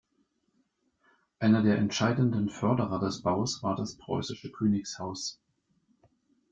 Einer 1.37 1.61
der 1.61 1.77
entscheidenden 1.77 2.49
Förderer 2.49 2.97
des 2.99 3.21
Baus 3.21 3.61
war 3.61 3.75
das 3.75 3.97
preußische 3.99 4.51
Königshaus. 4.51 5.39